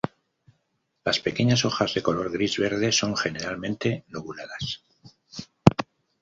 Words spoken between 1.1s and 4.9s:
pequeñas hojas de color gris-verde son generalmente lobuladas.